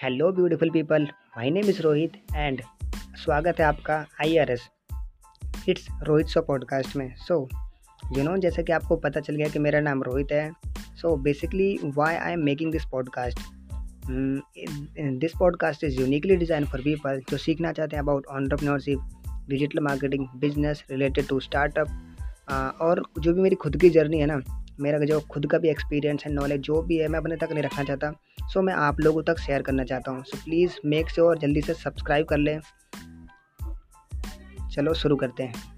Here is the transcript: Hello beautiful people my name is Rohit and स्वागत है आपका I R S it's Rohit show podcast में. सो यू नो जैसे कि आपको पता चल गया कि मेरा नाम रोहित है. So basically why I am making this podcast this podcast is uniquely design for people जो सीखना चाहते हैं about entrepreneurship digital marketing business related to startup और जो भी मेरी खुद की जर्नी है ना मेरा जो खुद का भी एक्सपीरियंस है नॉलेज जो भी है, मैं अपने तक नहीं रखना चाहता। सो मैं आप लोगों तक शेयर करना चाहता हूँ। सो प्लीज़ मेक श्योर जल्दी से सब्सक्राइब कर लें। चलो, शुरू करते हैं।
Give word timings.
Hello 0.00 0.30
beautiful 0.32 0.70
people 0.70 1.02
my 1.36 1.50
name 1.50 1.68
is 1.68 1.80
Rohit 1.82 2.16
and 2.34 2.60
स्वागत 3.16 3.60
है 3.60 3.64
आपका 3.66 3.94
I 4.22 4.36
R 4.38 4.50
S 4.50 4.68
it's 5.68 5.86
Rohit 6.02 6.26
show 6.26 6.40
podcast 6.40 6.96
में. 6.96 7.14
सो 7.18 7.48
यू 8.16 8.24
नो 8.24 8.36
जैसे 8.36 8.62
कि 8.62 8.72
आपको 8.72 8.96
पता 8.96 9.20
चल 9.20 9.36
गया 9.36 9.48
कि 9.48 9.58
मेरा 9.58 9.80
नाम 9.80 10.02
रोहित 10.02 10.32
है. 10.32 10.50
So 10.96 11.16
basically 11.16 11.78
why 11.96 12.14
I 12.14 12.32
am 12.32 12.44
making 12.44 12.72
this 12.72 12.84
podcast 12.92 13.38
this 15.20 15.32
podcast 15.38 15.84
is 15.84 16.00
uniquely 16.00 16.36
design 16.36 16.64
for 16.64 16.80
people 16.80 17.22
जो 17.30 17.36
सीखना 17.36 17.72
चाहते 17.72 17.96
हैं 17.96 18.02
about 18.02 18.26
entrepreneurship 18.26 19.46
digital 19.48 19.80
marketing 19.84 20.26
business 20.36 20.84
related 20.90 21.28
to 21.28 21.40
startup 21.40 22.78
और 22.80 23.02
जो 23.18 23.34
भी 23.34 23.40
मेरी 23.40 23.56
खुद 23.56 23.80
की 23.80 23.90
जर्नी 23.90 24.20
है 24.20 24.26
ना 24.26 24.40
मेरा 24.80 24.98
जो 24.98 25.20
खुद 25.20 25.46
का 25.46 25.58
भी 25.58 25.68
एक्सपीरियंस 25.68 26.24
है 26.24 26.32
नॉलेज 26.32 26.60
जो 26.60 26.82
भी 26.82 26.96
है, 26.96 27.08
मैं 27.08 27.18
अपने 27.18 27.36
तक 27.36 27.48
नहीं 27.52 27.62
रखना 27.62 27.84
चाहता। 27.84 28.12
सो 28.42 28.62
मैं 28.62 28.74
आप 28.74 29.00
लोगों 29.00 29.22
तक 29.22 29.38
शेयर 29.38 29.62
करना 29.62 29.84
चाहता 29.84 30.10
हूँ। 30.10 30.24
सो 30.24 30.38
प्लीज़ 30.38 30.72
मेक 30.84 31.10
श्योर 31.10 31.38
जल्दी 31.38 31.60
से 31.60 31.74
सब्सक्राइब 31.74 32.26
कर 32.26 32.38
लें। 32.38 32.60
चलो, 34.70 34.94
शुरू 34.94 35.16
करते 35.16 35.42
हैं। 35.42 35.75